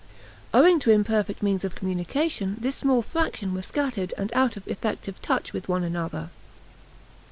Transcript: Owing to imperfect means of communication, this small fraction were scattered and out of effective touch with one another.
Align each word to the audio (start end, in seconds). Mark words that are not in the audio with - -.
Owing 0.51 0.79
to 0.79 0.89
imperfect 0.89 1.43
means 1.43 1.63
of 1.63 1.75
communication, 1.75 2.57
this 2.59 2.75
small 2.77 3.03
fraction 3.03 3.53
were 3.53 3.61
scattered 3.61 4.15
and 4.17 4.33
out 4.33 4.57
of 4.57 4.67
effective 4.67 5.21
touch 5.21 5.53
with 5.53 5.69
one 5.69 5.83
another. 5.83 6.31